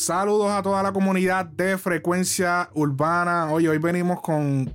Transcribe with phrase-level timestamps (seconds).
[0.00, 3.52] Saludos a toda la comunidad de frecuencia urbana.
[3.52, 4.72] Hoy, hoy venimos con,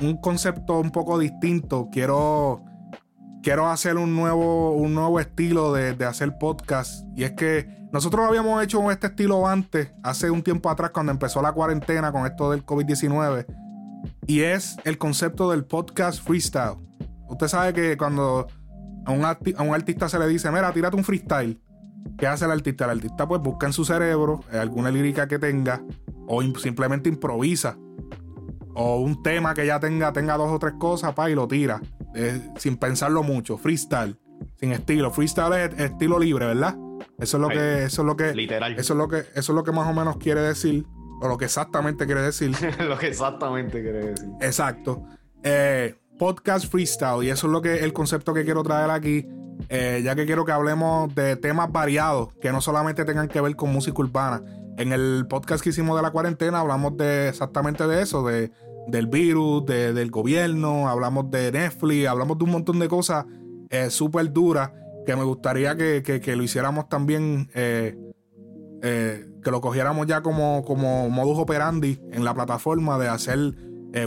[0.00, 1.90] un concepto un poco distinto.
[1.92, 2.64] Quiero,
[3.42, 7.04] quiero hacer un nuevo, un nuevo estilo de, de, hacer podcast.
[7.14, 11.42] Y es que nosotros habíamos hecho este estilo antes, hace un tiempo atrás, cuando empezó
[11.42, 13.44] la cuarentena con esto del COVID-19.
[14.26, 16.78] Y es el concepto del podcast freestyle.
[17.28, 18.46] Usted sabe que cuando
[19.04, 21.60] a un, a un artista se le dice, mira, tírate un freestyle
[22.18, 22.84] ¿Qué hace el artista?
[22.84, 25.82] El artista pues busca en su cerebro eh, alguna lírica que tenga
[26.26, 27.78] o simplemente improvisa.
[28.74, 31.80] O un tema que ya tenga, tenga dos o tres cosas pa, y lo tira.
[32.14, 33.56] Eh, sin pensarlo mucho.
[33.56, 34.18] Freestyle.
[34.56, 35.10] Sin estilo.
[35.10, 36.76] Freestyle es estilo libre, ¿verdad?
[37.18, 37.84] Eso es lo que.
[37.84, 38.34] Eso es lo que.
[38.34, 38.72] Literal.
[38.78, 39.18] Eso es lo que.
[39.18, 40.84] Eso es lo que más o menos quiere decir.
[41.22, 42.52] O lo que exactamente quiere decir.
[42.86, 44.28] lo que exactamente quiere decir.
[44.40, 45.02] Exacto.
[45.42, 47.24] Eh, podcast freestyle.
[47.24, 49.26] Y eso es lo que el concepto que quiero traer aquí.
[49.68, 53.56] Eh, ya que quiero que hablemos de temas variados, que no solamente tengan que ver
[53.56, 54.42] con música urbana.
[54.78, 58.52] En el podcast que hicimos de la cuarentena hablamos de exactamente de eso, de,
[58.88, 63.24] del virus, del gobierno, hablamos de Netflix, hablamos de un montón de cosas
[63.70, 64.70] eh, súper duras
[65.04, 67.96] que me gustaría que, lo hiciéramos también, eh,
[68.82, 73.38] que lo cogiéramos ya como, como modus operandi en la plataforma de hacer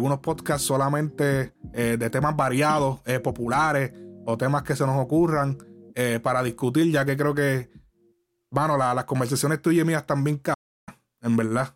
[0.02, 3.92] unos podcasts solamente de temas variados, populares
[4.26, 5.58] o temas que se nos ocurran
[5.96, 7.70] eh, para discutir, ya que creo que,
[8.50, 10.56] bueno, las conversaciones tuyas y mías también bien
[11.22, 11.76] en verdad.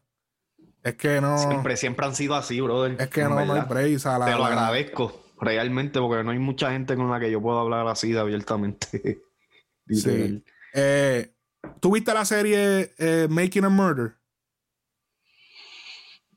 [0.84, 1.38] Es que no.
[1.38, 2.96] Siempre, siempre han sido así, brother.
[3.00, 4.02] Es que no, hay break.
[4.02, 7.88] Te lo agradezco, realmente, porque no hay mucha gente con la que yo puedo hablar
[7.88, 9.22] así de abiertamente.
[9.90, 10.44] sí.
[10.74, 11.34] Eh,
[11.80, 14.16] ¿Tú viste la serie eh, Making a Murder?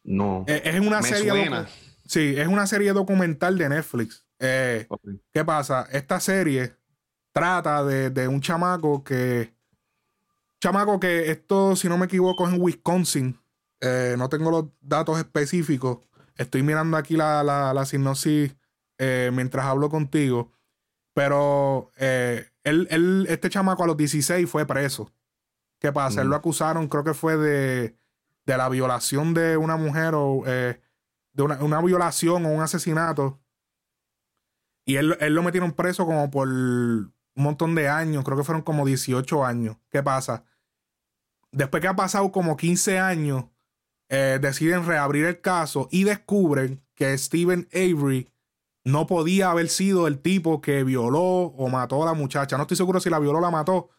[0.05, 0.45] No.
[0.47, 1.51] es una serie.
[2.05, 4.25] Sí, es una serie documental de Netflix.
[4.39, 4.87] Eh,
[5.33, 5.89] ¿Qué pasa?
[5.91, 6.77] Esta serie
[7.33, 9.55] trata de, un chamaco que.
[10.61, 13.38] Chamaco que esto, si no me equivoco, es en Wisconsin.
[13.81, 15.99] Eh, no tengo los datos específicos.
[16.37, 18.55] Estoy mirando aquí la, la, la sinopsis
[18.99, 20.53] eh, mientras hablo contigo.
[21.15, 25.10] Pero él, este chamaco a los 16 fue preso.
[25.78, 26.22] ¿Qué pasa?
[26.22, 27.97] Él lo acusaron, creo que fue de,
[28.44, 33.39] de la violación de una mujer o de una, una, violación o un asesinato
[34.86, 38.86] y él, lo metieron preso como por un montón de años, creo que fueron como
[38.86, 39.76] 18 años.
[39.91, 40.44] ¿Qué pasa?
[41.50, 43.47] Después que ha pasado como 15 años,
[44.08, 48.30] eh, deciden reabrir el caso y descubren que Stephen Avery
[48.84, 52.56] no podía haber sido el tipo que violó o mató a la muchacha.
[52.56, 53.91] No estoy seguro si la violó o la mató,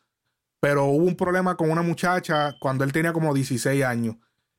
[0.61, 4.15] pero hubo un problema con una muchacha cuando él tenía como 16 años.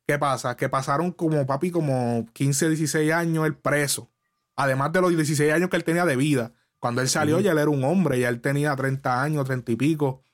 [0.06, 0.54] ¿Qué pasa?
[0.58, 4.10] Que pasaron como papi como 15, 16 años el preso.
[4.58, 6.52] Además de los 16 años que él tenía de vida.
[6.80, 9.76] Cuando él salió, ya él era un hombre, ya él tenía 30 años, 30 y
[9.76, 10.24] pico.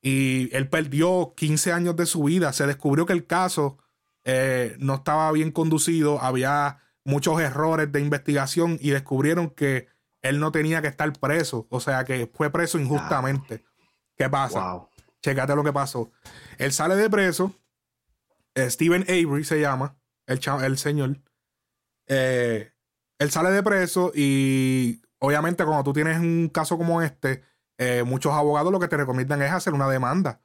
[0.00, 2.52] Y él perdió 15 años de su vida.
[2.52, 3.78] Se descubrió que el caso
[4.22, 9.88] eh, no estaba bien conducido, había muchos errores de investigación y descubrieron que
[10.22, 11.66] él no tenía que estar preso.
[11.68, 13.64] O sea, que fue preso injustamente.
[14.16, 14.74] ¿Qué pasa?
[14.74, 14.90] Wow.
[15.22, 16.12] Checate lo que pasó.
[16.58, 17.52] Él sale de preso.
[18.54, 19.96] Eh, Steven Avery se llama,
[20.26, 21.18] el, el señor.
[22.06, 22.75] Eh,
[23.18, 27.42] él sale de preso y obviamente cuando tú tienes un caso como este,
[27.78, 30.40] eh, muchos abogados lo que te recomiendan es hacer una demanda.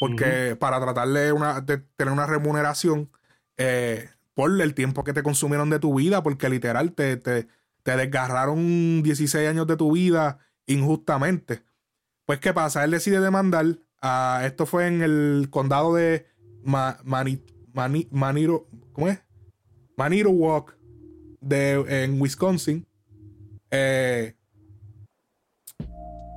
[0.00, 3.10] Porque para tratar de, una, de, tener una remuneración
[3.56, 7.48] eh, por el tiempo que te consumieron de tu vida, porque literal te, te,
[7.82, 11.64] desgarraron 16 años de tu vida injustamente.
[12.26, 12.84] Pues, ¿qué pasa?
[12.84, 13.78] Él decide demandar.
[14.00, 16.28] A, esto fue en el condado de
[16.62, 18.68] Maniro.
[18.92, 19.20] ¿Cómo es?
[19.96, 20.77] Maniro Walk
[21.40, 22.86] de, en Wisconsin.
[23.70, 24.34] Eh,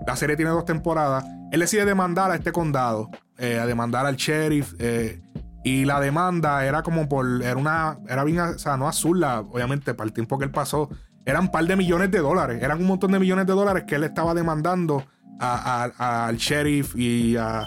[0.06, 1.26] la serie tiene dos temporadas.
[1.52, 4.74] Él decide demandar a este condado, eh, a demandar al sheriff.
[4.80, 5.22] Eh,
[5.64, 7.44] y la demanda era como por.
[7.44, 8.00] Era una.
[8.08, 8.40] Era bien.
[8.40, 10.90] O sea, no azul, obviamente, para el tiempo que él pasó.
[11.26, 12.64] Eran un par de millones de dólares.
[12.64, 15.06] Eran un montón de millones de dólares que él estaba demandando
[15.40, 17.66] al sheriff y a,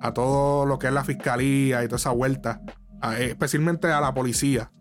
[0.00, 2.60] a, todo lo que es la fiscalía y toda esa vuelta.
[3.18, 4.72] especialmente a la policía.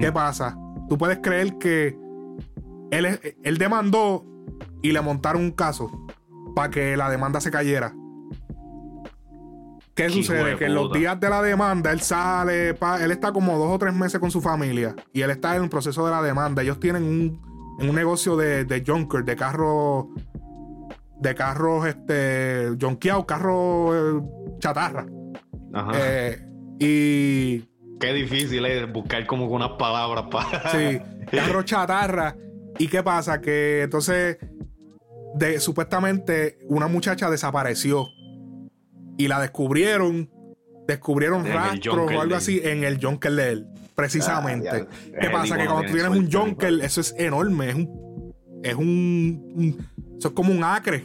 [0.00, 0.56] ¿Qué pasa?
[0.90, 1.96] Tú puedes creer que
[2.90, 4.26] él, él demandó
[4.82, 5.88] y le montaron un caso
[6.56, 7.94] para que la demanda se cayera.
[9.94, 10.56] ¿Qué sucede?
[10.56, 13.94] Que en los días de la demanda él sale, él está como dos o tres
[13.94, 16.62] meses con su familia y él está en el proceso de la demanda.
[16.62, 17.40] Ellos tienen un,
[17.78, 20.06] un negocio de, de junker, de carros,
[21.20, 25.06] de carros, este, jonqueados, carros eh, chatarra.
[25.72, 25.92] Ajá.
[25.94, 26.46] Eh,
[26.80, 27.69] y
[28.00, 30.70] Qué difícil es buscar como unas palabras para.
[30.72, 31.00] Sí,
[31.30, 32.36] carro chatarra.
[32.78, 33.40] ¿Y qué pasa?
[33.40, 34.38] Que entonces,
[35.34, 38.08] de, supuestamente, una muchacha desapareció.
[39.18, 40.30] Y la descubrieron
[40.86, 44.86] descubrieron rastros o algo así en el Junker de él, precisamente.
[45.20, 45.56] ¿Qué pasa?
[45.56, 49.86] Que cuando tú tienes un Junker, eso es enorme, es un, es un,
[50.18, 51.04] eso es como un acre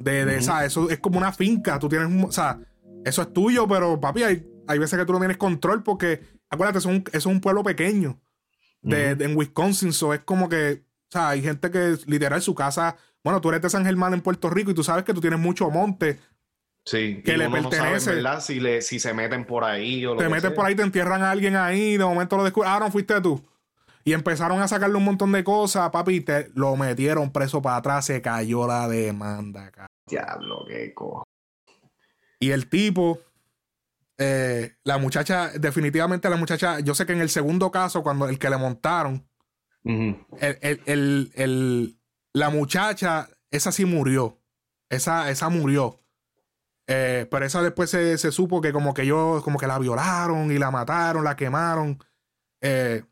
[0.00, 2.58] de, de eso es como una finca, tú tienes, o sea,
[3.04, 6.78] eso es tuyo, pero papi, hay, hay veces que tú no tienes control porque, acuérdate,
[6.78, 8.20] es un, es un pueblo pequeño
[8.82, 12.96] de, en Wisconsin, so es como que, o sea, hay gente que literal su casa,
[13.24, 15.40] bueno, tú eres de San Germán en Puerto Rico y tú sabes que tú tienes
[15.40, 16.18] mucho monte
[16.84, 18.22] Sí, que le pertenece.
[18.22, 21.22] No Si, le, si se meten por ahí o Te meten por ahí, te entierran
[21.22, 22.72] a alguien ahí, de momento lo descubren.
[22.72, 23.44] Ah, no fuiste tú.
[24.02, 28.06] Y empezaron a sacarle un montón de cosas, papi, te lo metieron preso para atrás,
[28.06, 29.70] se cayó la demanda,
[30.06, 31.22] Diablo, qué co.
[32.40, 33.20] Y el tipo,
[34.22, 38.38] eh, la muchacha, definitivamente la muchacha, yo sé que en el segundo caso, cuando el
[38.38, 39.26] que le montaron,
[42.34, 44.38] la muchacha, esa sí murió.
[44.90, 46.00] Esa, esa murió.
[46.86, 50.58] Eh, pero esa después se, supo que como que ellos como que la violaron y
[50.58, 51.98] la mataron, la quemaron.
[52.60, 53.02] Eh,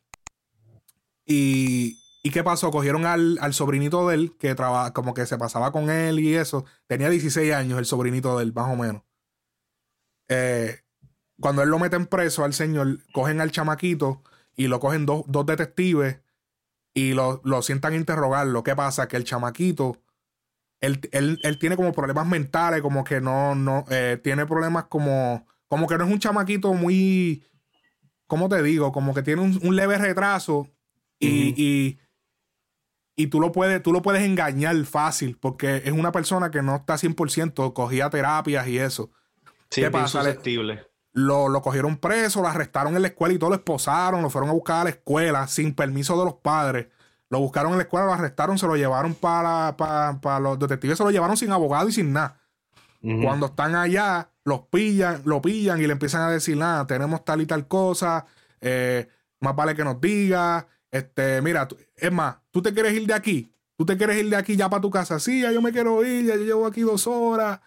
[1.25, 2.71] y, y, qué pasó?
[2.71, 6.67] Cogieron al, sobrinito de él, que traba, como que se pasaba con él y eso.
[6.87, 9.05] Tenía 16 años el sobrinito de él, más o menos.
[10.29, 10.83] Eh,
[11.41, 14.23] cuando él lo meten preso al señor, cogen al chamaquito
[14.57, 16.21] y lo cogen dos, detectives
[16.95, 18.63] y lo, lo sientan a interrogarlo.
[18.63, 19.09] ¿Qué pasa?
[19.09, 20.01] Que el chamaquito
[20.81, 25.99] él, tiene como problemas mentales, como que no, no, eh, tiene problemas como, como que
[25.99, 27.45] no es un chamaquito muy,
[28.27, 28.93] ¿cómo te digo?
[28.93, 30.69] Como que tiene un, leve retraso
[31.19, 31.99] y,
[33.17, 36.77] y, tú, lo puedes, tú lo puedes engañar fácil porque es una persona que no
[36.77, 39.11] está 100%, cogía terapias y eso.
[39.71, 40.23] Sí, ¿Qué pasa?
[40.23, 40.88] Susceptible.
[41.19, 44.51] Lo, lo, cogieron preso, lo arrestaron en la escuela y todo lo esposaron, lo fueron
[44.51, 46.87] a buscar a la escuela sin permiso de los padres.
[47.31, 51.05] Lo buscaron en la escuela, lo arrestaron, se lo llevaron para, para, los detectives, se
[51.05, 52.41] lo llevaron sin abogado y sin nada.
[53.01, 57.41] Cuando están allá, los pillan, lo pillan y le empiezan a decir, nada, tenemos tal
[57.41, 58.27] y tal cosa,
[58.61, 59.09] eh,
[59.41, 63.53] más vale que nos diga, este, mira, es más, tú te quieres ir de aquí,
[63.77, 66.05] tú te quieres ir de aquí ya para tu casa, sí, ya yo me quiero
[66.05, 67.61] ir, ya yo llevo aquí dos horas,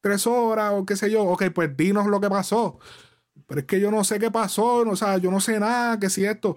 [0.00, 2.78] tres horas o qué sé yo, ok, pues dinos lo que pasó.
[3.46, 6.10] Pero es que yo no sé qué pasó, o sea, yo no sé nada, que
[6.10, 6.56] si esto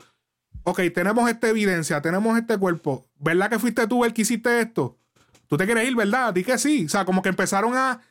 [0.63, 4.97] ok, tenemos esta evidencia, tenemos este cuerpo, ¿verdad que fuiste tú el que hiciste esto?
[5.47, 6.33] Tú te quieres ir, ¿verdad?
[6.33, 6.85] Di que sí.
[6.85, 8.01] O sea, como que empezaron a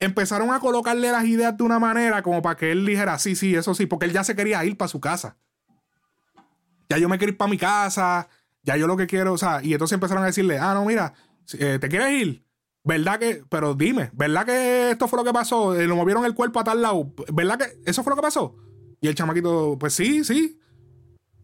[0.00, 3.54] empezaron a colocarle las ideas de una manera como para que él dijera, sí, sí,
[3.54, 5.36] eso sí, porque él ya se quería ir para su casa.
[6.88, 8.28] Ya yo me quiero ir para mi casa,
[8.64, 11.14] ya yo lo que quiero, o sea, y entonces empezaron a decirle, ah, no, mira,
[11.56, 12.44] eh, ¿te quieres ir?
[12.84, 15.78] ¿Verdad que, pero dime, ¿verdad que esto fue lo que pasó?
[15.78, 18.56] Eh, lo movieron el cuerpo a tal lado, ¿verdad que eso fue lo que pasó?
[19.00, 20.58] Y el chamaquito, pues sí, sí.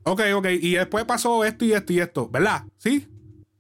[0.05, 0.47] Ok, ok.
[0.61, 2.65] Y después pasó esto y esto y esto, ¿verdad?
[2.79, 3.09] Sí.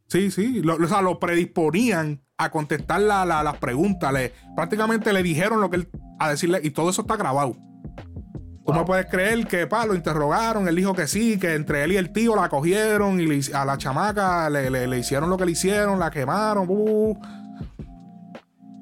[0.07, 0.63] Sí, sí.
[0.63, 4.13] Lo, o sea, lo predisponían a contestar las preguntas.
[4.13, 5.89] Le, prácticamente le dijeron lo que él.
[6.19, 6.61] a decirle.
[6.63, 7.57] Y todo eso está grabado.
[8.65, 11.93] Tú me puedes creer que pa, lo interrogaron, él dijo que sí, que entre él
[11.93, 15.99] y el tío la cogieron y a la chamaca le, hicieron lo que le hicieron,
[15.99, 16.69] la quemaron.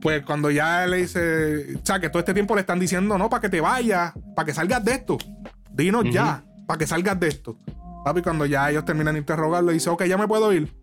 [0.00, 3.31] Pues cuando ya le dice, o sea, que todo este tiempo le están diciendo, no,
[3.31, 5.19] para que te vayas, para que salgas de esto,
[5.72, 7.56] dinos ya para que salgas de esto.
[8.04, 10.76] Papi, cuando ya ellos terminan de interrogarlo, dice, ok, ya me puedo ir.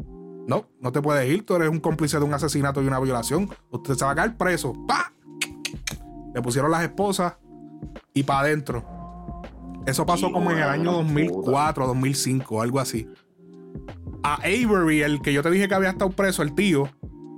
[0.48, 3.50] No, no te puedes ir, tú eres un cómplice de un asesinato y una violación.
[3.72, 4.74] Usted se va a caer preso.
[4.88, 5.14] ¡Pah!
[6.34, 7.36] Le pusieron las esposas
[8.14, 8.84] y para adentro.
[9.86, 13.08] Eso pasó como en el año 2004, 2005, algo así.
[14.24, 16.90] A Avery, el que yo te dije que había estado preso, el tío,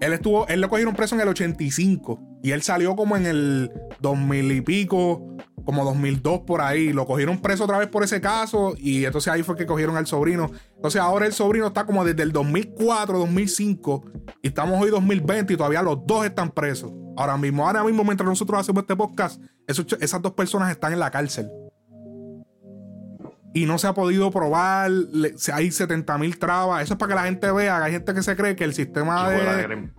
[0.02, 3.72] él estuvo, él lo cogieron preso en el 85 y él salió como en el
[4.02, 6.94] 2000 y pico, como 2002 por ahí.
[6.94, 10.06] Lo cogieron preso otra vez por ese caso y entonces ahí fue que cogieron al
[10.06, 10.52] sobrino.
[10.76, 14.04] Entonces ahora el sobrino está como desde el 2004, 2005
[14.42, 16.92] y estamos hoy 2020 y todavía los dos están presos.
[17.18, 21.10] Ahora mismo, ahora mismo mientras nosotros hacemos este podcast, esas dos personas están en la
[21.10, 21.50] cárcel.
[23.56, 24.92] Y no se ha podido probar,
[25.54, 26.84] hay 70 mil trabas.
[26.84, 29.30] Eso es para que la gente vea, hay gente que se cree que el sistema
[29.30, 29.92] de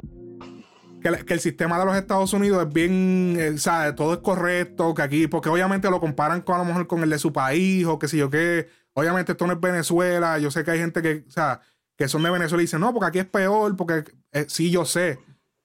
[1.01, 4.93] que, el sistema de los Estados Unidos es bien, eh, o sea, todo es correcto,
[4.93, 7.87] que aquí, porque obviamente lo comparan con a lo mejor con el de su país
[7.87, 8.69] o qué sé yo qué.
[8.93, 11.63] Obviamente esto no es Venezuela, yo sé que hay gente que, o sea,
[11.97, 14.85] que son de Venezuela y dicen, no, porque aquí es peor, porque eh, sí, yo
[14.85, 15.19] sé,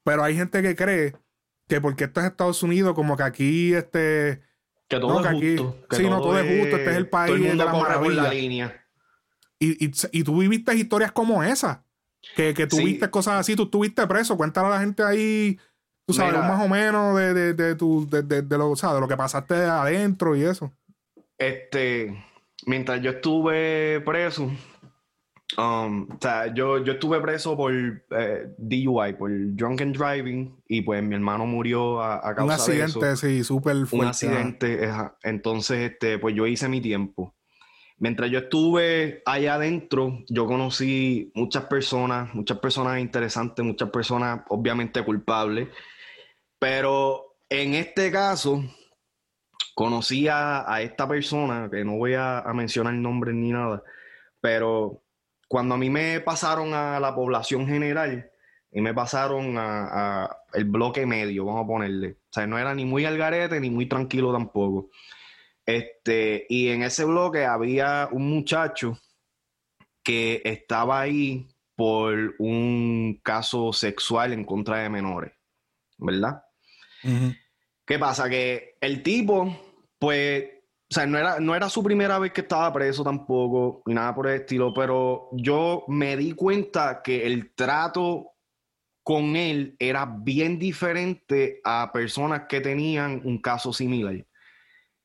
[0.06, 1.18] pero hay gente que cree
[1.68, 4.50] que porque esto es Estados Unidos, como que aquí, este...
[4.92, 5.78] Que todo es justo.
[5.92, 8.24] sí, no, todo es justo, este es el país de la maravilla.
[8.24, 8.86] La línea.
[9.58, 11.86] Y, y, y tú viviste historias como esa.
[12.36, 14.36] Que, que tuviste cosas así, tú estuviste preso.
[14.36, 15.58] Cuéntale a la gente ahí,
[16.06, 19.16] tú sabes, más o menos de, de, de, tu, de, de, lo, de lo que
[19.16, 20.74] pasaste adentro y eso.
[21.38, 22.26] Este,
[22.66, 24.52] mientras yo estuve preso,
[25.58, 31.04] Um, o sea, yo, yo estuve preso por eh, DUI, por drunken driving, y pues
[31.04, 33.98] mi hermano murió a, causa Un accidente, sí, súper fuerte.
[33.98, 34.90] Un accidente,
[35.24, 37.36] entonces, este, pues yo hice mi tiempo.
[37.98, 45.04] Mientras yo estuve allá adentro, yo conocí muchas personas, muchas personas interesantes, muchas personas obviamente
[45.04, 45.68] culpables,
[46.58, 48.64] pero en este caso,
[49.76, 53.84] conocí a, esta persona, que no voy a, a mencionar nombre ni nada,
[54.40, 55.04] pero
[55.52, 58.32] cuando a mí me pasaron a la población general
[58.72, 62.12] y me pasaron a, el bloque medio, vamos a ponerle.
[62.12, 64.92] O sea, no era ni muy al garete ni muy tranquilo tampoco.
[65.66, 68.98] Este, y en ese bloque había un muchacho
[70.02, 75.34] que estaba ahí por un caso sexual en contra de menores,
[75.98, 76.46] ¿verdad?
[77.86, 78.30] ¿Qué pasa?
[78.30, 79.54] Que el tipo,
[80.00, 80.46] pues
[80.92, 84.14] o sea, no era, no era su primera vez que estaba preso tampoco, ni nada
[84.14, 88.34] por el estilo, pero yo me di cuenta que el trato
[89.02, 94.28] con él era bien diferente a personas que tenían un caso similar.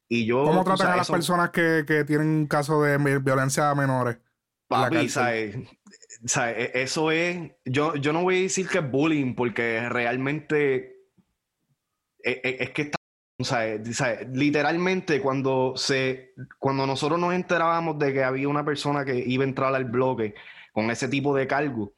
[0.08, 4.18] Y yo, ¿Cómo tratan a las personas que, tienen un caso de violencia a menores?
[4.66, 5.54] Papi, ¿sabes?
[5.54, 7.52] E, eso es.
[7.64, 11.06] Yo, yo no voy a decir que es bullying, porque realmente
[12.18, 12.96] es, e, es que está
[13.38, 19.16] o sea, literalmente cuando se cuando nosotros nos enterábamos de que había una persona que
[19.26, 20.34] iba a entrar al bloque
[20.72, 21.92] con ese tipo de cargo,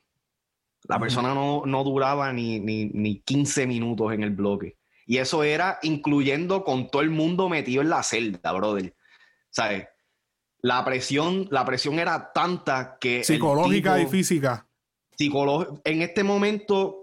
[0.84, 4.76] la persona no, duraba ni, ni, 15 minutos en el bloque.
[5.06, 8.94] Y eso era incluyendo con todo el mundo metido en la celda, brother.
[9.50, 9.88] ¿Sabes?
[10.60, 13.22] La presión, la presión era tanta que.
[13.22, 14.66] Psicológica y física.
[15.84, 16.97] en este momento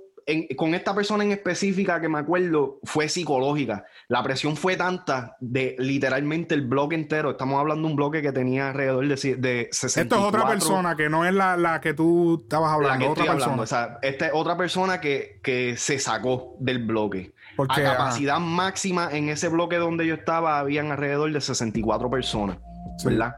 [0.58, 3.86] con esta persona en específica que me acuerdo fue psicológica.
[4.08, 7.32] La presión fue tanta de literalmente el bloque entero.
[7.32, 10.02] Estamos hablando de un bloque que tenía alrededor de, de 64.
[10.02, 13.12] Esto es otra persona que no es la, que tú estabas hablando.
[13.12, 13.62] otra persona.
[13.62, 17.34] O sea, esta es otra persona que, se sacó del bloque.
[17.56, 22.58] Porque, a capacidad máxima en ese bloque donde yo estaba habían alrededor de 64 personas.
[23.04, 23.36] ¿Verdad?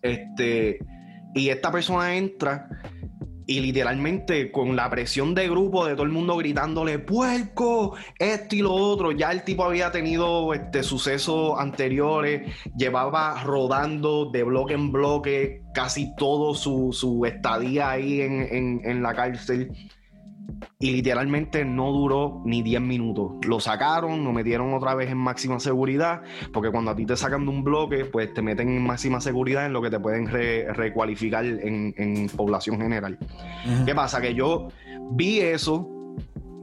[0.00, 0.78] Este,
[1.34, 2.68] y esta persona entra
[3.46, 8.60] y literalmente con la presión de grupo de todo el mundo gritándole puerco, esto y
[8.60, 14.90] lo otro, ya el tipo había tenido este, sucesos anteriores, llevaba rodando de bloque en
[14.90, 19.70] bloque casi todo su, su estadía ahí en, en la cárcel
[20.78, 23.32] y literalmente no duró ni 10 minutos.
[23.46, 26.22] Lo sacaron, lo metieron otra vez en máxima seguridad,
[26.52, 29.66] porque cuando a ti te sacan de un bloque, pues te meten en máxima seguridad
[29.66, 33.18] en lo que te pueden recualificar en, población general.
[33.84, 34.20] ¿Qué pasa?
[34.20, 34.68] Que yo
[35.12, 35.88] vi eso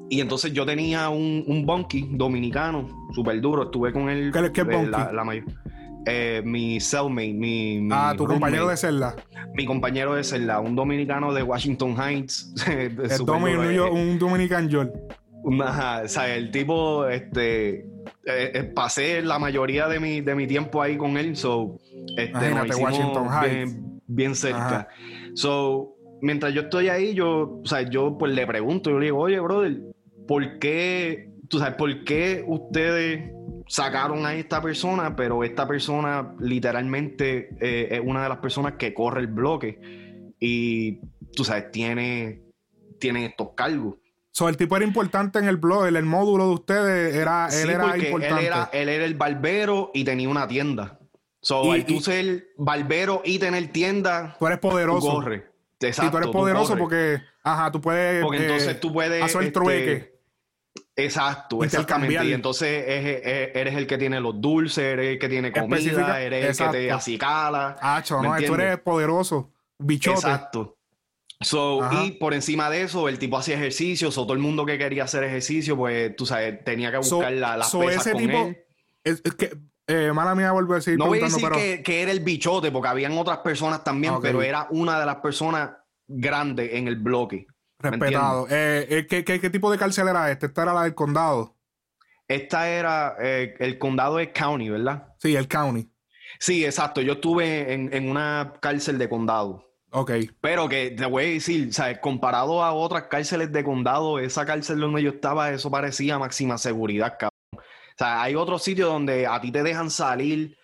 [0.10, 4.64] y entonces yo tenía un, un bunkie dominicano súper duro, estuve con él ¿Qué, qué
[4.64, 5.46] la, la mayor
[6.06, 9.16] eh, mi cellmate, mi, Ah, tu compañero de celda.
[9.54, 12.54] Mi compañero de celda, un dominicano de Washington Heights.
[13.92, 14.92] un dominican John.
[15.44, 17.86] o sea, el tipo, este,
[18.26, 21.80] eh, eh, pasé la mayoría de mi, de mi tiempo ahí con él, so,
[22.18, 23.78] este, Washington Heights.
[24.08, 24.88] Bien, cerca.
[25.34, 29.20] So, mientras yo estoy ahí, yo, o sea, yo pues le pregunto, yo le digo,
[29.20, 29.80] oye, brother,
[30.28, 33.32] ¿por qué, tú sabes, por qué ustedes
[33.68, 38.94] sacaron a esta persona, pero esta persona literalmente eh, es una de las personas que
[38.94, 41.00] corre el bloque y,
[41.36, 42.42] tú sabes, tiene,
[43.00, 43.96] tiene estos cargos.
[44.32, 47.70] So, el tipo era importante en el blog, en el módulo de ustedes, era, él
[47.70, 48.28] era importante.
[48.28, 51.00] Él era, él era el barbero y tenía una tienda.
[51.40, 55.12] So, y, tú ser barbero y tener tienda, tú eres poderoso.
[55.12, 55.52] Corre.
[55.80, 58.24] Exacto, tú eres poderoso porque, ajá, tú puedes.
[58.24, 59.22] Porque entonces tú puedes.
[59.22, 60.13] Hacer el este, trueque
[60.96, 62.26] Exacto, exactamente.
[62.26, 66.66] Y entonces eres el que tiene los dulces, eres el que tiene comida, eres el
[66.68, 67.78] que te acicala.
[67.82, 70.18] Hacho, no, tú eres poderoso, bichote.
[70.18, 70.78] Exacto.
[71.42, 74.78] So, y por encima de eso, el tipo hacía ejercicios, o todo el mundo que
[74.78, 78.58] quería hacer ejercicio, pues tú sabes, tenía que buscar la, las pesas con él.
[79.04, 79.58] Es, que,
[79.88, 80.98] eh, mala mía, vuelvo a decir.
[80.98, 84.68] No voy a decir que, era el bichote, porque habían otras personas también, pero era
[84.70, 85.72] una de las personas
[86.08, 87.48] grandes en el bloque.
[87.84, 88.48] Respetado.
[88.50, 90.46] Eh, eh, ¿qué, qué, tipo de cárcel era este?
[90.46, 91.58] Esta era la del condado.
[92.28, 95.14] Esta era, eh, el condado es county, ¿verdad?
[95.20, 95.92] Sí, el county.
[96.40, 97.02] Sí, exacto.
[97.02, 99.70] Yo estuve en, una cárcel de condado.
[99.92, 100.12] Ok.
[100.40, 102.00] Pero que te voy a decir, ¿sabes?
[102.00, 107.18] Comparado a otras cárceles de condado, esa cárcel donde yo estaba, eso parecía máxima seguridad,
[107.20, 107.32] cabrón.
[107.54, 110.58] O sea, hay otros sitios donde a ti te dejan salir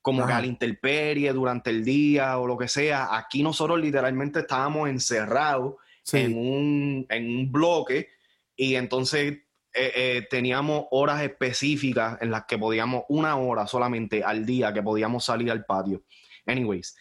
[0.00, 3.16] como que a la intemperie durante el día o lo que sea.
[3.16, 5.74] Aquí nosotros literalmente estábamos encerrados
[6.12, 8.08] en, un, en un bloque
[8.56, 9.32] y entonces
[9.74, 14.82] eh, eh, teníamos horas específicas en las que podíamos, una hora solamente al día que
[14.82, 16.02] podíamos salir al patio.
[16.46, 16.96] Anyways,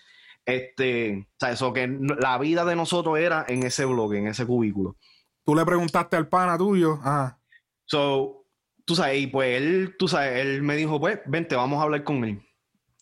[0.46, 4.46] Este, o sea, eso que la vida de nosotros era en ese bloque, en ese
[4.46, 4.98] cubículo.
[5.44, 7.38] Tú le preguntaste al pana tuyo, ah.
[7.86, 8.46] So,
[8.86, 12.04] tú sabes, y pues él, tú sabes, él me dijo, pues, vente, vamos a hablar
[12.04, 12.42] con él.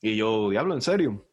[0.01, 1.24] Y yo, diablo, ¿en serio?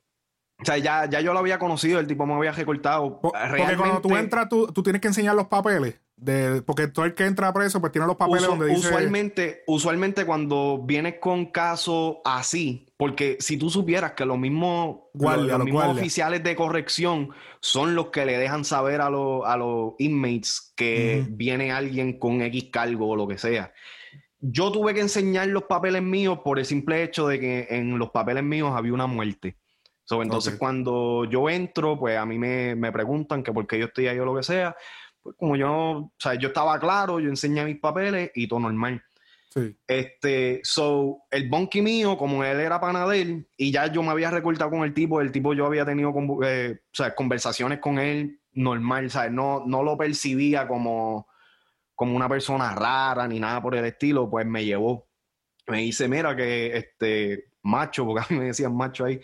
[0.63, 3.21] O sea, ya, ya yo lo había conocido, el tipo me había recortado.
[3.21, 6.01] Porque cuando tú entras, tú, tú, tienes que enseñar los papeles.
[6.17, 8.89] De, porque todo el que entra preso, pues tiene los papeles donde dice.
[8.89, 15.65] Usualmente, usualmente cuando vienes con casos así, porque si tú supieras que los mismos, los,
[15.65, 20.73] mismos oficiales de corrección son los que le dejan saber a, los, a los inmates
[20.77, 23.73] que viene alguien con X cargo o lo que sea.
[24.39, 28.11] Yo tuve que enseñar los papeles míos por el simple hecho de que en los
[28.11, 29.57] papeles míos había una muerte
[30.21, 34.19] entonces, cuando yo entro, pues a mí me, preguntan que por qué yo estoy ahí
[34.19, 34.77] o lo que sea.
[35.23, 39.03] Pues como yo, o sea, yo estaba claro, yo enseñé mis papeles y todo normal.
[39.55, 39.77] Sí.
[39.87, 44.71] Este, so, el bunky mío, como él era panadero y ya yo me había recortado
[44.71, 49.11] con el tipo, el tipo yo había tenido eh, o sea, conversaciones con él normal,
[49.11, 49.31] ¿sabes?
[49.31, 51.29] No, no lo percibía como,
[51.95, 55.07] como una persona rara ni nada por el estilo, pues me llevó.
[55.67, 59.21] Me dice, mira que este macho, porque a mí me decían macho ahí,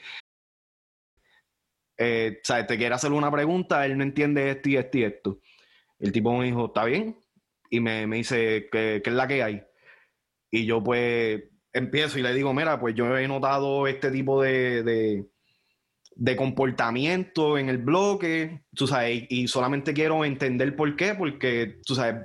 [1.98, 5.40] eh, sea, te quiere hacer una pregunta, él no entiende esto y esto y esto.
[5.98, 7.18] El tipo me dijo, ¿está bien?
[7.70, 9.62] Y me, dice, ¿qué, es la que hay?
[10.50, 15.26] Y yo pues empiezo y le digo, mira, pues yo he notado este tipo de,
[16.14, 21.94] de, comportamiento en el bloque, tú sabes, y solamente quiero entender por qué, porque, tú
[21.94, 22.24] sabes,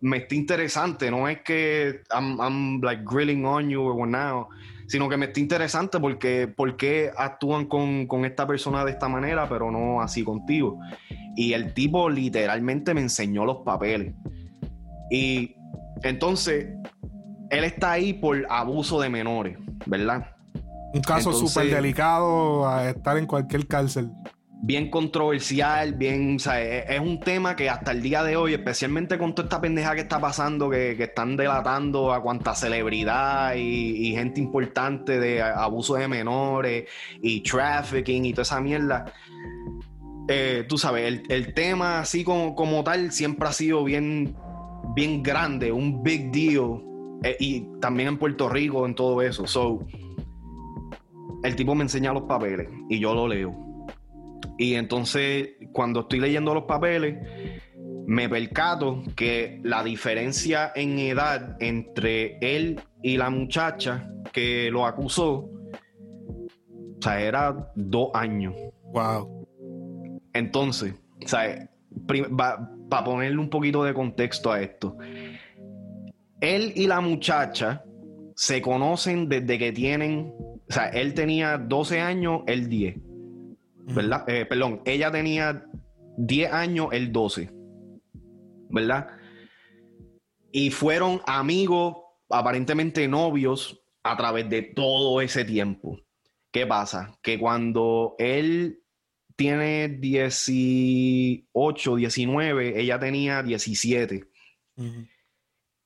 [0.00, 4.48] me está interesante, no es que I'm, I'm like grilling on you or now
[4.92, 9.48] sino que me está interesante porque por qué actúan con, esta persona de esta manera,
[9.48, 10.78] pero no así contigo.
[11.34, 14.12] Y el tipo literalmente me enseñó los papeles.
[15.10, 15.56] Y
[16.02, 16.74] entonces,
[17.48, 19.56] él está ahí por abuso de menores,
[19.86, 20.26] ¿verdad?
[20.92, 24.10] Un caso súper delicado a estar en cualquier cárcel
[24.64, 29.34] bien controversial, bien, sea, es, un tema que hasta el día de hoy, especialmente con
[29.34, 35.18] toda esta pendeja que está pasando, que, están delatando a cuanta celebridad y, gente importante
[35.18, 36.88] de abuso de menores
[37.20, 39.12] y trafficking y toda esa mierda.
[40.28, 44.36] Eh, tú sabes, el, tema así como, como, tal siempre ha sido bien,
[44.94, 46.80] bien grande, un big deal.
[47.24, 49.44] Eh, y también en Puerto Rico, en todo eso.
[49.44, 49.80] So,
[51.42, 53.71] el tipo me enseña los papeles y yo lo leo
[54.58, 57.16] y entonces, cuando estoy leyendo los papeles,
[58.06, 65.34] me percato que la diferencia en edad entre él y la muchacha que lo acusó,
[65.34, 68.54] o sea, era dos años.
[68.92, 69.46] Wow.
[70.32, 71.68] Entonces, o sea,
[72.06, 74.96] para ponerle un poquito de contexto a esto,
[76.40, 77.84] él y la muchacha
[78.34, 82.96] se conocen desde que tienen, o sea, él tenía 12 años, él 10.
[83.86, 84.28] ¿Verdad?
[84.28, 85.66] Eh, perdón, ella tenía
[86.16, 87.50] 10 años, el 12,
[88.70, 89.08] ¿verdad?
[90.50, 91.96] Y fueron amigos,
[92.28, 96.00] aparentemente novios, a través de todo ese tiempo.
[96.50, 97.16] ¿Qué pasa?
[97.22, 98.82] Que cuando él
[99.36, 104.24] tiene 18, 19, ella tenía 17.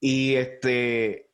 [0.00, 1.25] Y este,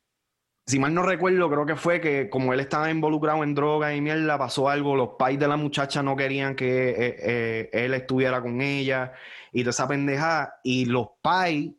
[0.67, 4.01] si mal no recuerdo, creo que fue que como él estaba involucrado en droga y
[4.01, 8.41] mierda, pasó algo, los pais de la muchacha no querían que eh, eh, él estuviera
[8.41, 9.13] con ella
[9.53, 11.73] y toda esa pendejada, y los pais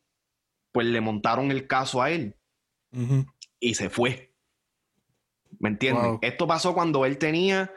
[0.71, 2.35] pues le montaron el caso a él
[3.59, 4.33] y se fue.
[5.59, 6.19] ¿Me entiendes?
[6.21, 7.71] Esto pasó cuando él tenía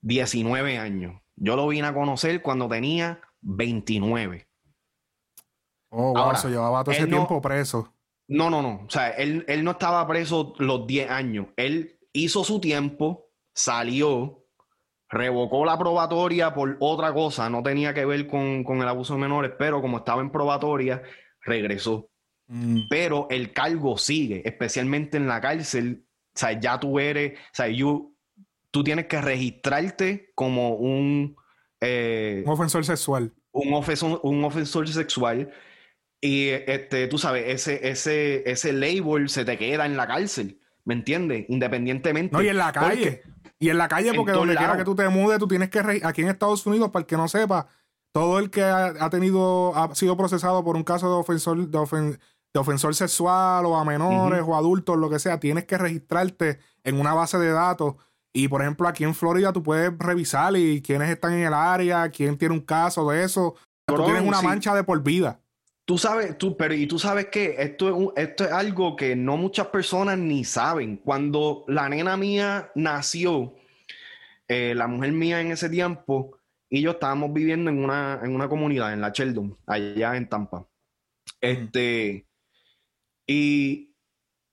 [0.00, 1.20] 19 años.
[1.36, 4.48] Yo lo vine a conocer cuando tenía 29.
[5.90, 7.92] Oh, wow, eso llevaba todo ese tiempo preso.
[8.28, 8.84] No, no, no.
[8.86, 11.46] O sea, él, no estaba preso los 10 años.
[11.56, 14.44] Él hizo su tiempo, salió,
[15.08, 19.52] revocó la probatoria por otra cosa, no tenía que ver con, el abuso de menores,
[19.58, 21.02] pero como estaba en probatoria,
[21.40, 22.10] regresó.
[22.48, 22.82] Mm.
[22.90, 26.04] Pero el cargo sigue, especialmente en la cárcel.
[26.34, 27.66] O sea, ya tú eres, o sea,
[28.70, 31.34] tú tienes que registrarte como un...
[31.80, 33.32] Eh, un ofensor sexual.
[33.52, 35.50] Un, ofensor, un ofensor sexual
[36.20, 40.94] y este, tú sabes, ese, ese, ese label se te queda en la cárcel, ¿me
[40.94, 41.46] entiendes?
[41.48, 42.34] Independientemente.
[42.34, 43.22] No, y en la calle.
[43.60, 46.00] y en la calle, porque donde quiera que tú te mudes, tú tienes que.
[46.02, 47.68] Aquí en Estados Unidos, para el que no sepa,
[48.12, 52.18] todo el que ha, tenido, ha sido procesado por un caso de ofensor, de,
[52.58, 57.14] ofensor sexual o a menores o adultos, lo que sea, tienes que registrarte en una
[57.14, 57.94] base de datos.
[58.32, 62.08] Y por ejemplo, aquí en Florida tú puedes revisar y quiénes están en el área,
[62.10, 63.54] quién tiene un caso de eso.
[63.86, 65.40] tú tienes una mancha de por vida.
[65.88, 69.38] Tú sabes, tú, pero y tú sabes que esto es, esto es algo que no
[69.38, 70.98] muchas personas ni saben.
[70.98, 73.54] Cuando la nena mía nació,
[74.48, 76.36] eh, la mujer mía en ese tiempo,
[76.68, 80.68] y yo estábamos viviendo en una, en una comunidad, en la Sheldon, allá en Tampa.
[81.40, 82.26] Este,
[83.26, 83.87] y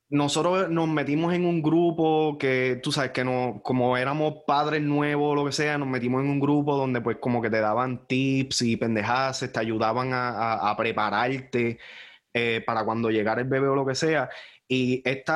[0.08, 5.32] nosotros nos metimos en un grupo que, tú sabes, que no, como éramos padres nuevos
[5.32, 8.06] o lo que sea, nos metimos en un grupo donde pues como que te daban
[8.06, 11.78] tips y pendejadas, te ayudaban a, prepararte
[12.32, 14.30] eh, para cuando llegara el bebé o lo que sea.
[14.68, 15.32] Y este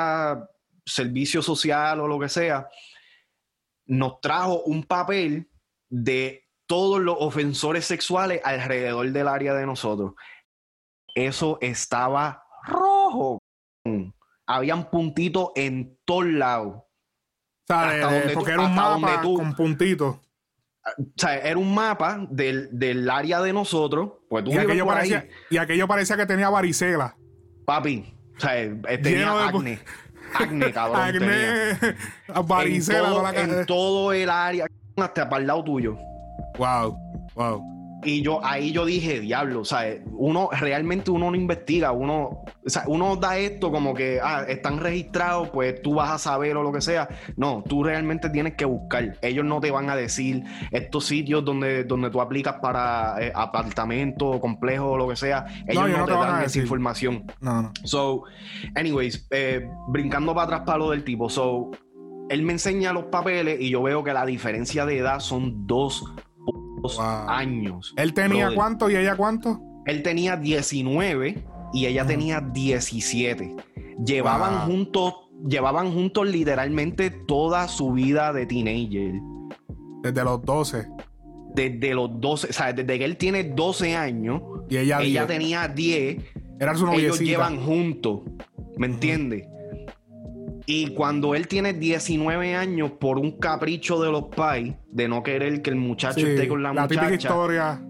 [0.86, 2.68] servicio social o lo que sea,
[3.86, 5.50] nos trajo un papel
[5.88, 10.12] de todos los ofensores sexuales alrededor del área de nosotros.
[11.12, 13.40] Eso estaba rojo.
[14.52, 16.82] Habían puntitos en todos lados.
[18.34, 20.16] porque era un mapa con puntitos.
[20.16, 24.12] O sea, era un mapa del, área de nosotros.
[24.28, 27.16] Pues y, aquello parecía, y aquello parecía que tenía varicela.
[27.64, 29.78] Papi, o sea, eh, tenía acné.
[30.34, 31.00] Acné, cabrón.
[31.00, 31.94] acné,
[32.44, 33.32] varicela.
[33.36, 35.96] En todo, el área, hasta para el lado tuyo.
[36.58, 36.96] Wow,
[37.34, 37.79] wow.
[38.02, 42.68] Y yo ahí yo dije, diablo, o sea, uno realmente uno no investiga, uno, o
[42.68, 46.62] sea, uno da esto como que, ah, están registrados, pues tú vas a saber o
[46.62, 47.08] lo que sea.
[47.36, 49.18] No, tú realmente tienes que buscar.
[49.22, 54.40] Ellos no te van a decir estos sitios donde, donde tú aplicas para eh, apartamento,
[54.40, 55.46] complejo o lo que sea.
[55.66, 57.24] Ellos no, te, dan esa información.
[57.40, 57.72] No, no.
[57.84, 58.24] So,
[58.74, 61.28] anyways, eh, brincando para atrás para lo del tipo.
[61.28, 61.70] So,
[62.30, 66.04] él me enseña los papeles y yo veo que la diferencia de edad son dos
[66.98, 67.94] años.
[67.96, 69.60] ¿Él tenía cuánto y ella cuánto?
[69.86, 73.56] Él tenía 19 y ella tenía 17.
[74.04, 75.14] Llevaban juntos,
[75.46, 79.14] llevaban juntos literalmente toda su vida de teenager.
[80.02, 80.86] Desde los 12.
[81.54, 85.68] Desde los 12, o sea, desde que él tiene 12 años y ella, ella tenía
[85.68, 86.22] 10.
[86.60, 88.20] Era su Ellos llevan juntos,
[88.76, 89.46] ¿me entiendes?
[90.72, 95.62] Y cuando él tiene 19 años por un capricho de los pais, de no querer
[95.62, 97.12] que el muchacho esté con la, la muchacha.
[97.12, 97.84] historia.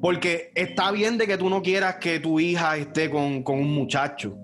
[0.00, 4.36] Porque está bien de que tú no quieras que tu hija esté con, un muchacho.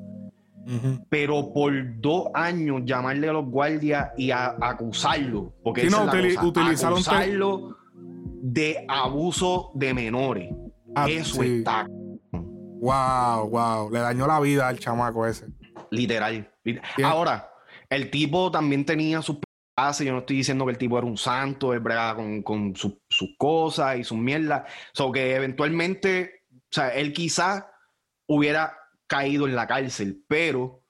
[1.08, 5.54] Pero por dos años llamarle a los guardias y acusarlo.
[5.62, 7.76] Porque no, acusarlo
[8.42, 10.52] de abuso de menores.
[10.96, 11.86] Ah, Eso está.
[12.32, 13.88] Wow, wow.
[13.92, 15.46] Le dañó la vida al chamaco ese.
[15.92, 16.50] Literal.
[17.04, 17.48] Ahora,
[17.90, 19.38] el tipo también tenía sus
[20.00, 22.98] y yo no estoy diciendo que el tipo era un santo, es verdad, con, sus
[23.36, 24.70] cosas y sus mierdas.
[24.98, 27.70] O que eventualmente, o sea, él quizá
[28.26, 30.82] hubiera caído en la cárcel, pero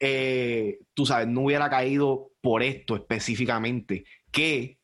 [0.00, 4.78] eh, tú sabes, no hubiera caído por esto específicamente, que,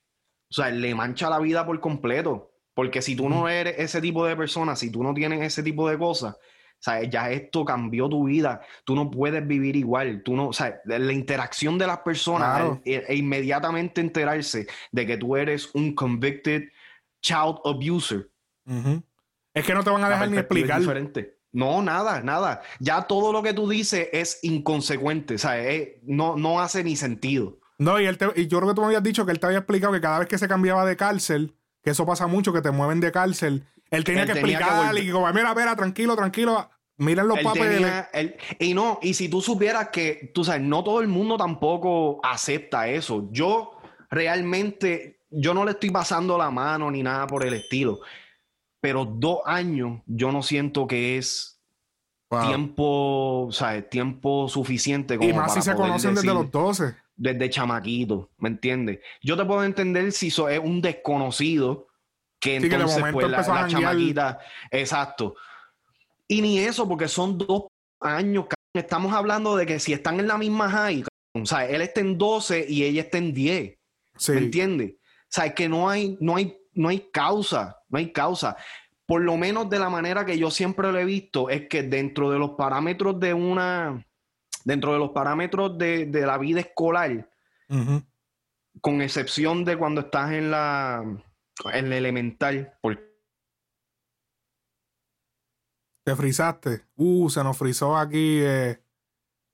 [0.50, 2.48] o sea, le mancha la vida por completo.
[2.74, 5.88] Porque si tú no eres ese tipo de persona, si tú no tienes ese tipo
[5.88, 6.36] de cosas,
[6.82, 8.62] sea, ya esto cambió tu vida.
[8.84, 10.22] Tú no puedes vivir igual.
[10.22, 15.16] Tú no, o sea, la interacción de las personas e, e, inmediatamente enterarse de que
[15.16, 16.64] tú eres un convicted
[17.20, 18.30] child abuser.
[19.52, 20.80] Es que no te van a dejar ni explicar.
[20.80, 21.38] Diferente.
[21.52, 22.62] No, nada, nada.
[22.78, 25.34] Ya todo lo que tú dices es inconsecuente.
[25.34, 25.56] O sea,
[26.02, 27.58] no, no hace ni sentido.
[27.78, 29.58] No, y, él y yo creo que tú me habías dicho que él te había
[29.58, 32.70] explicado que cada vez que se cambiaba de cárcel, que eso pasa mucho, que te
[32.70, 36.70] mueven de cárcel, él tenía que explicarle y como, mira, mira, tranquilo, tranquilo.
[37.00, 37.90] Miren los papeles.
[38.58, 42.88] y no, y si tú supieras que, tú sabes, no todo el mundo tampoco acepta
[42.88, 43.28] eso.
[43.32, 43.72] Yo
[44.10, 48.00] realmente, yo no le estoy pasando la mano ni nada por el estilo.
[48.82, 51.62] Pero dos años, yo no siento que es
[52.28, 56.96] tiempo, o sea, tiempo suficiente como Y más si se conocen desde los 12.
[57.16, 59.00] Desde chamaquito, ¿me entiendes?
[59.22, 61.89] Yo te puedo entender si eso es un desconocido
[62.40, 64.38] que entonces, pues, la, chamaquita.
[64.70, 65.36] Exacto.
[66.26, 67.66] Y ni eso, porque son dos
[68.00, 68.46] años.
[68.72, 72.16] Estamos hablando de que si están en la misma high, o sea, él está en
[72.16, 73.78] 12 y ella está en 10.
[74.28, 74.92] ¿Me entiendes?
[74.92, 78.56] O sea, es que no hay, no hay, no hay causa, no hay causa.
[79.06, 82.30] Por lo menos de la manera que yo siempre lo he visto, es que dentro
[82.30, 84.06] de los parámetros de una,
[84.64, 87.28] dentro de los parámetros de, la vida escolar,
[88.80, 91.04] con excepción de cuando estás en la,
[91.72, 92.72] el elemental.
[96.04, 96.86] Te frizaste.
[96.96, 98.80] Uh, se nos frizó aquí eh,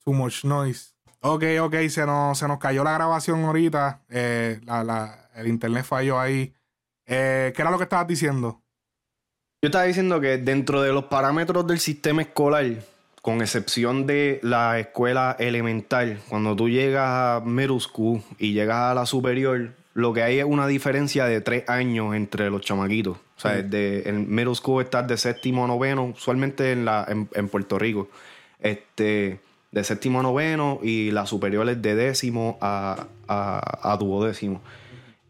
[0.05, 0.95] too much noise.
[1.21, 4.05] Ok, ok, se nos, se nos cayó la grabación ahorita.
[4.09, 4.61] Eh,
[5.35, 6.55] el internet falló ahí.
[7.07, 8.63] Eh, ¿Qué era lo que estabas diciendo?
[9.63, 12.67] Yo estaba diciendo que dentro de los parámetros del sistema escolar,
[13.23, 18.95] con excepción de la escuela elemental, cuando tú llegas a middle school y llegas a
[18.95, 23.17] la superior, lo que hay es una diferencia de tres años entre los chamaquitos.
[23.17, 27.49] O sea, desde el middle school estás de séptimo a noveno, usualmente en, la, en,
[27.49, 28.11] Puerto Rico.
[28.61, 29.41] Este,
[29.73, 34.61] de séptimo a noveno y las superiores de décimo a, a, duodécimo.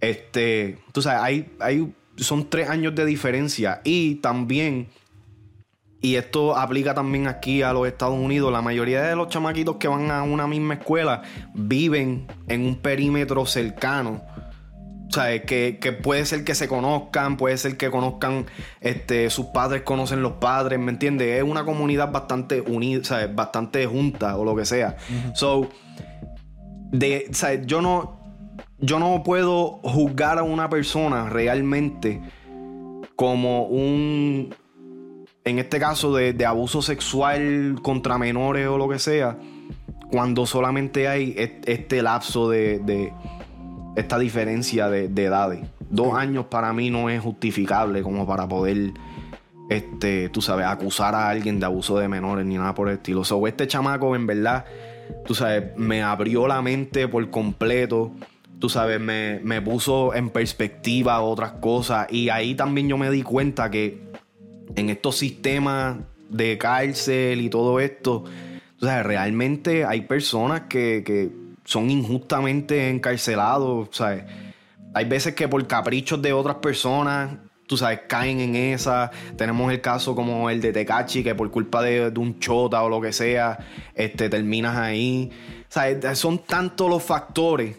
[0.00, 3.80] Este, tú sabes, hay, hay son tres años de diferencia.
[3.84, 4.88] Y también,
[6.00, 9.86] y esto aplica también aquí a los Estados Unidos, la mayoría de los chamaquitos que
[9.86, 11.22] van a una misma escuela
[11.54, 14.22] viven en un perímetro cercano.
[15.08, 18.46] O sea, que, que, puede ser que se conozcan, puede ser que conozcan,
[18.80, 21.38] este, sus padres conocen los padres, ¿me entiendes?
[21.38, 24.96] Es una comunidad bastante unida, o sea, bastante junta o lo que sea.
[25.34, 25.70] So,
[26.90, 28.18] de, sea, yo no,
[28.78, 32.20] yo no puedo juzgar a una persona realmente
[33.14, 34.54] como un,
[35.44, 39.38] en este caso, de, abuso sexual contra menores o lo que sea,
[40.10, 43.12] cuando solamente hay este lapso de,
[43.96, 45.60] esta diferencia de, edades.
[45.90, 48.92] Dos años para mí no es justificable como para poder,
[49.70, 53.22] este, tú sabes, acusar a alguien de abuso de menores ni nada por el estilo.
[53.28, 54.64] O este chamaco en verdad,
[55.26, 58.12] tú sabes, me abrió la mente por completo
[58.58, 62.06] tú sabes, me, puso en perspectiva otras cosas.
[62.10, 64.00] Y ahí también yo me di cuenta que
[64.74, 68.24] en estos sistemas de cárcel y todo esto,
[68.78, 71.30] tú sabes, realmente hay personas que,
[71.66, 74.24] son injustamente encarcelados, ¿sabes?
[74.94, 79.10] Hay veces que por caprichos de otras personas, tú sabes, caen en esa.
[79.36, 82.88] Tenemos el caso como el de Tecachi, que por culpa de, de un chota o
[82.88, 83.58] lo que sea,
[83.94, 85.30] este, terminas ahí.
[85.68, 87.76] Sea, son tantos los factores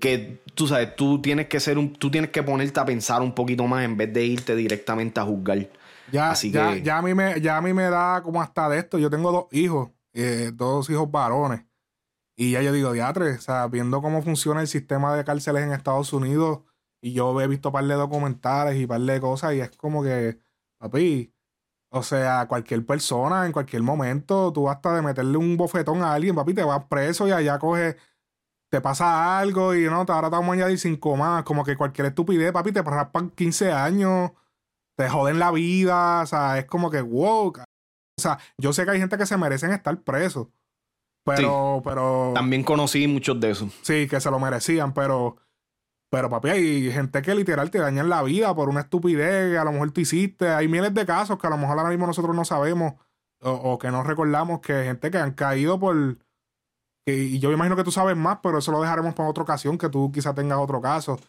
[0.00, 3.34] que tú sabes, tú tienes que ser un, tú tienes que ponerte a pensar un
[3.34, 5.68] poquito más en vez de irte directamente a juzgar.
[6.12, 8.78] Ya, Así ya, ya a mí me, ya a mí me da como hasta de
[8.78, 8.98] esto.
[8.98, 11.62] Yo tengo dos hijos, eh, dos hijos varones.
[12.36, 15.72] Y ya yo digo, diatre, o sea, viendo cómo funciona el sistema de cárceles en
[15.72, 16.60] Estados Unidos,
[17.00, 19.70] y yo he visto un par de documentales y un par de cosas, y es
[19.76, 20.38] como que,
[20.78, 21.32] papi,
[21.90, 26.34] o sea, cualquier persona en cualquier momento, tú hasta de meterle un bofetón a alguien,
[26.34, 27.96] papi, te vas preso y allá coges
[28.74, 31.44] te pasa algo y no, ahora te vamos a añadir cinco más.
[31.44, 34.32] Como que cualquier estupidez, papi, te raspan 15 años,
[34.96, 37.52] te joden la vida, o sea, es como que wow.
[38.18, 40.48] O sea, yo sé que hay gente que se merecen estar presos.
[41.24, 42.32] Pero, pero.
[42.34, 43.72] También conocí muchos de esos.
[43.82, 45.36] Sí, que se lo merecían, pero.
[46.10, 49.64] Pero, papi, hay gente que literal te dañan la vida por una estupidez que a
[49.64, 50.48] lo mejor tú hiciste.
[50.48, 52.94] Hay miles de casos que a lo mejor ahora mismo nosotros no sabemos
[53.40, 56.16] o, o que no recordamos que gente que han caído por
[57.06, 59.90] y yo imagino que tú sabes más, pero eso lo dejaremos para otra ocasión, que
[59.90, 61.20] tú quizás tengas otro caso.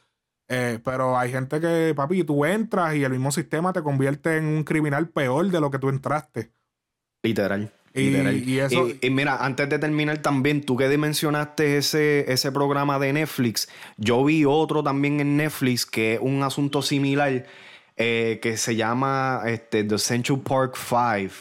[0.48, 4.46] Eh, pero hay gente que, papi, tú entras y el mismo sistema te convierte en
[4.46, 6.52] un criminal peor de lo que tú entraste.
[7.24, 7.72] Literal.
[7.96, 8.90] Y, eso...
[9.00, 14.24] y, mira, antes de terminar también, tú que mencionaste ese, ese programa de Netflix, yo
[14.26, 17.46] vi otro también en Netflix que es un asunto similar
[17.96, 21.32] eh, que se llama este, The Central Park Five.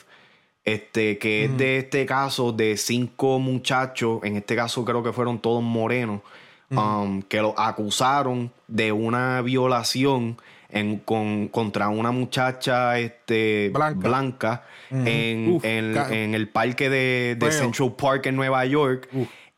[0.64, 5.38] Este, que es de este caso de cinco muchachos, en este caso creo que fueron
[5.38, 6.22] todos morenos,
[6.70, 10.38] um, que lo acusaron de una violación
[10.74, 18.36] en, con, contra una muchacha este, blanca, en, en, el parque de, Central Park en
[18.36, 19.08] Nueva York.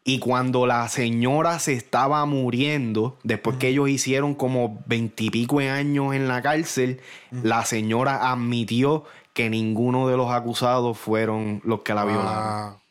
[0.05, 6.29] Y cuando la señora se estaba muriendo, después que ellos hicieron como veintipico años en
[6.29, 7.00] la cárcel,
[7.42, 12.05] la señora admitió que ninguno de los acusados fueron los que la ah.
[12.05, 12.87] violaron.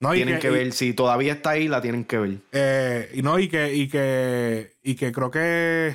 [0.00, 2.38] No, tienen que, ver, si todavía está ahí, la tienen que ver.
[2.50, 5.94] Eh, y no, y que, y que, y que creo que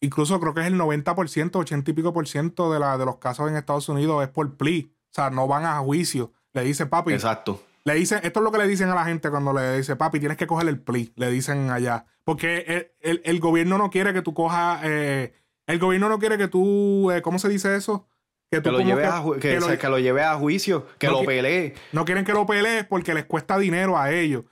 [0.00, 3.16] incluso creo que es el 90%, 80 y pico por ciento de, la, de los
[3.16, 4.84] casos en Estados Unidos es por plea.
[4.84, 6.32] O sea, no van a juicio.
[6.52, 7.12] Le dicen, papi.
[7.12, 7.62] Exacto.
[7.84, 10.20] Le dicen, esto es lo que le dicen a la gente cuando le dice, papi,
[10.20, 11.06] tienes que coger el plea.
[11.16, 12.06] Le dicen allá.
[12.24, 14.80] Porque el, gobierno no quiere que tú cojas.
[14.84, 15.32] Eh,
[15.66, 17.10] el gobierno no quiere que tú.
[17.10, 18.06] Eh, ¿Cómo se dice eso?
[18.50, 21.74] Que, lo a, que, lo, lleve a juicio, que lo pelee.
[21.92, 24.44] No quieren que lo pelees porque les cuesta dinero a ellos.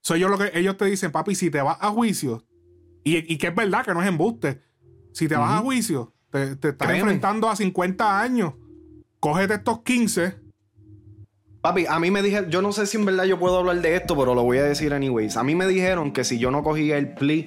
[0.00, 2.46] Soy yo lo que ellos te dicen, papi, si te vas a juicio,
[3.04, 4.62] y, que es verdad que no es embuste,
[5.14, 8.54] si te vas a juicio, te, estás enfrentando a 50 años,
[9.20, 10.34] cógete estos 15.
[11.60, 13.94] Papi, a mí me dijeron, yo no sé si en verdad yo puedo hablar de
[13.94, 15.36] esto, pero lo voy a decir anyways.
[15.36, 17.46] A mí me dijeron que si yo no cogía el plea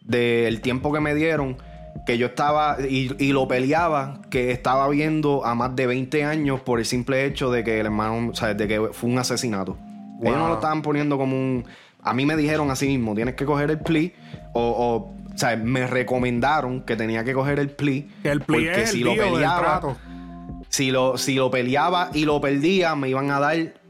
[0.00, 1.58] del tiempo que me dieron,
[2.06, 6.78] que yo estaba y, lo peleaba, que estaba viendo a más de 20 años por
[6.78, 9.76] el simple hecho de que el hermano, o sea, de que fue un asesinato.
[10.22, 11.66] Ellos no lo estaban poniendo como un...
[12.00, 14.10] A mí me dijeron así mismo, tienes que coger el plea
[14.54, 18.04] o, o, sea, me recomendaron que tenía que coger el plea.
[18.24, 19.96] el plea porque si lo peleaba,
[20.68, 23.82] si lo, si lo peleaba y lo perdía, me iban a dar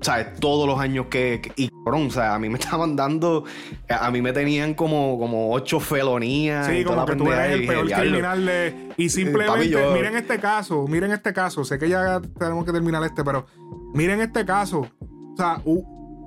[0.00, 0.34] ¿sabes?
[0.40, 3.44] Todos los años que, y cabrón, o sea, a mí me estaban dando,
[3.88, 6.66] a mí me tenían como, como ocho felonías.
[6.66, 8.88] Sí, como que tú eres el peor criminal de...
[8.96, 13.02] Y eh, simplemente, miren este caso, miren este caso, sé que ya tenemos que terminar
[13.04, 13.46] este, pero
[13.94, 14.86] miren este caso.
[15.00, 15.62] O sea,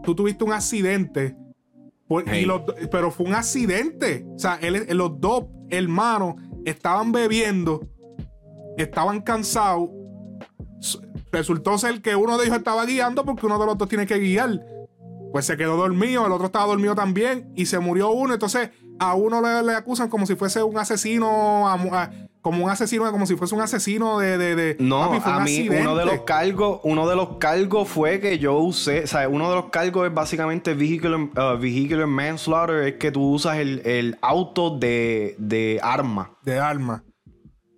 [0.03, 1.36] tú tuviste un accidente,
[2.91, 4.26] pero fue un accidente.
[4.36, 7.88] O sea, él, los dos hermanos estaban bebiendo,
[8.78, 9.89] estaban cansados.
[11.32, 14.19] Resultó ser que uno de ellos estaba guiando porque uno de los dos tiene que
[14.19, 14.60] guiar.
[15.32, 18.34] Pues se quedó dormido, el otro estaba dormido también y se murió uno.
[18.34, 21.67] Entonces a uno le, acusan como si fuese un asesino,
[22.43, 24.38] como un asesino, como si fuese un asesino de.
[24.38, 28.58] de, no, a mí uno de los cargos, uno de los cargos fue que yo
[28.58, 33.12] usé, o sea, uno de los cargos es básicamente vehicular, uh, vehicular manslaughter, es que
[33.12, 36.32] tú usas el, auto de, de arma.
[36.41, 37.06] De arma.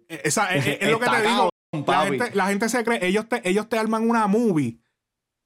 [0.09, 1.49] E, esa, es, lo que te digo.
[1.85, 4.79] La gente, la gente, se cree, ellos te, ellos te arman una movie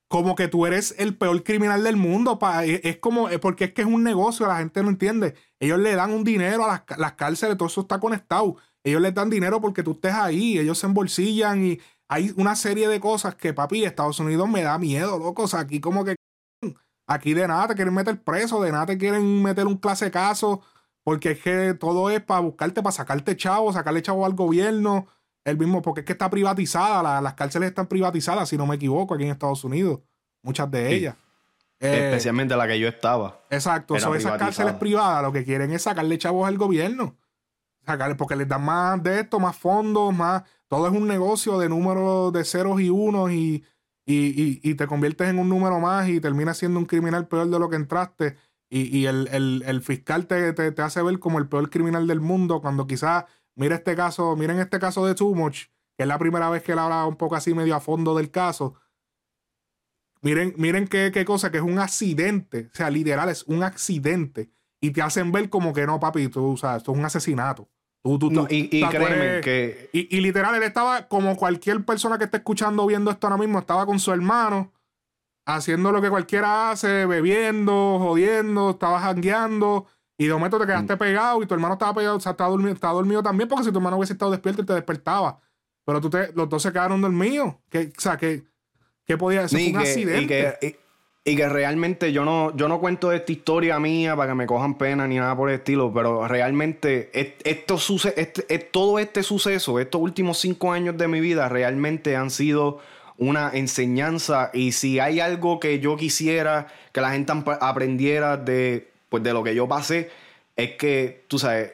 [0.09, 2.39] como que tú eres el peor criminal del mundo.
[2.39, 5.35] Pa, es, como, porque es que es un negocio, la gente no entiende.
[5.59, 8.57] Ellos le dan un dinero a las, cárceles, todo eso está conectado.
[8.89, 12.87] Ellos les dan dinero porque tú estés ahí, ellos se embolsillan y hay una serie
[12.87, 15.43] de cosas que, papi, Estados Unidos me da miedo, loco.
[15.43, 16.15] O sea, aquí como que
[17.07, 20.61] aquí de nada te quieren meter preso, de nada te quieren meter un clase caso,
[21.03, 25.07] porque es que todo es para buscarte, para sacarte chavo, sacarle chavo al gobierno.
[25.45, 29.15] El mismo, porque es que está privatizada, las cárceles están privatizadas, si no me equivoco,
[29.15, 30.01] aquí en Estados Unidos.
[30.43, 31.15] Muchas de ellas.
[31.79, 33.41] Eh, Especialmente la que yo estaba.
[33.49, 33.97] Exacto.
[33.99, 37.15] Son esas cárceles privadas lo que quieren es sacarle chavos al gobierno.
[38.17, 40.43] Porque les dan más de esto, más fondos, más.
[40.67, 43.63] Todo es un negocio de números de ceros y unos y,
[44.05, 47.69] y, te conviertes en un número más y terminas siendo un criminal peor de lo
[47.69, 48.37] que entraste.
[48.69, 53.25] Y, el, fiscal te, te, hace ver como el peor criminal del mundo cuando quizás
[53.59, 55.65] Mira este caso, miren este caso de Too Much,
[55.97, 58.31] que es la primera vez que él habla un poco así medio a fondo del
[58.31, 58.75] caso.
[60.21, 64.49] Miren, miren qué, qué cosa, que es un accidente, o sea, literal, es un accidente.
[64.79, 67.69] Y te hacen ver como que no, papi, tú, o sea, esto es un asesinato.
[68.01, 69.89] Tú, tú, tú, y, créeme que...
[69.91, 73.59] Y, y, literal, él estaba como cualquier persona que esté escuchando viendo esto ahora mismo,
[73.59, 74.71] estaba con su hermano,
[75.45, 79.87] haciendo lo que cualquiera hace, bebiendo, jodiendo, estaba jangueando
[80.19, 80.99] y de momento te quedaste mm.
[80.99, 83.71] pegado y tu hermano estaba pegado, o sea, estaba dormido, estaba dormido también, porque si
[83.71, 85.39] tu hermano hubiese estado despierto, te despertaba.
[85.85, 87.55] Pero tú te, los dos se quedaron dormidos.
[87.69, 88.43] Que, o sea, que,
[89.05, 90.21] que podía ser un accidente.
[90.21, 90.79] Y que,
[91.25, 95.17] realmente yo no, yo no cuento esta historia mía para que me cojan pena ni
[95.17, 97.11] nada por el estilo, pero realmente
[97.43, 98.11] esto suce,
[98.71, 102.79] todo este suceso, estos últimos cinco años de mi vida, realmente han sido
[103.17, 104.49] una enseñanza.
[104.53, 109.43] Y si hay algo que yo quisiera que la gente aprendiera de pues de lo
[109.43, 110.09] que yo pasé,
[110.55, 111.73] es que, tú sabes,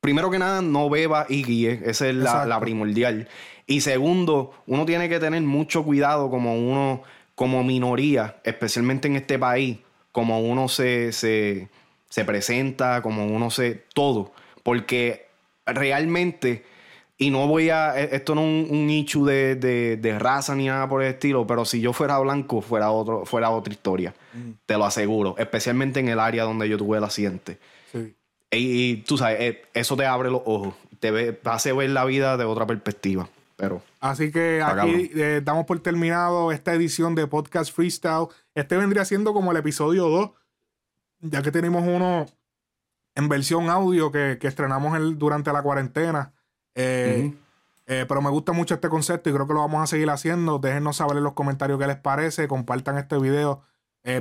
[0.00, 1.80] primero que nada, no beba y guíe.
[1.84, 3.28] Esa es la, primordial.
[3.66, 7.02] Y segundo, uno tiene que tener mucho cuidado como uno,
[7.38, 9.78] como minoría, especialmente en este país,
[10.10, 11.68] como uno se, se,
[12.08, 13.84] se presenta, como uno se.
[13.94, 14.32] todo.
[14.64, 15.28] Porque
[15.64, 16.64] realmente
[17.16, 17.96] y no voy a.
[17.96, 21.64] E, esto no es un, nicho de, de, raza ni nada por el estilo, pero
[21.64, 24.12] si yo fuera blanco, fuera, otro, fuera otra historia.
[24.34, 24.50] Mm.
[24.66, 25.36] Te lo aseguro.
[25.38, 27.60] Especialmente en el área donde yo tuve el accidente.
[27.92, 28.16] Sí.
[28.50, 30.74] Y, tú sabes, eh, eso te abre los ojos.
[30.98, 33.28] Te ve, hace ver la vida de otra perspectiva.
[33.58, 33.82] Pero.
[33.98, 38.28] Así que aquí eh, damos por terminado esta edición de Podcast Freestyle.
[38.54, 40.30] Este vendría siendo como el episodio 2,
[41.22, 42.26] ya que tenemos uno
[43.16, 46.32] en versión audio que, que estrenamos el, durante la cuarentena.
[46.76, 47.34] Eh,
[47.86, 50.60] eh, pero me gusta mucho este concepto y creo que lo vamos a seguir haciendo.
[50.60, 52.46] Déjenos saber en los comentarios qué les parece.
[52.46, 53.62] Compartan este video.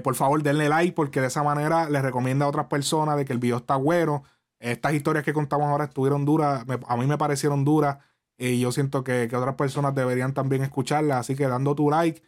[0.03, 3.31] Por favor, denle like porque de esa manera les recomienda a otras personas de que
[3.31, 4.23] el video está bueno.
[4.59, 6.65] Estas historias que contamos ahora estuvieron duras.
[6.87, 7.99] a mí me parecieron duras.
[8.37, 11.19] Y yo siento que, que, otras personas deberían también escucharlas.
[11.19, 12.21] Así que dando tu like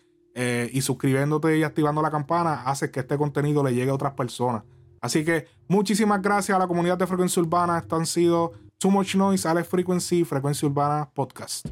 [0.72, 4.64] y suscribiéndote y activando la campana hace que este contenido le llegue a otras personas.
[5.02, 7.78] Así que muchísimas gracias a la comunidad de Frecuencia Urbana.
[7.78, 11.68] Esto han sido Too Much Noise, Alex Frequency, Frecuencia Urbana Podcast.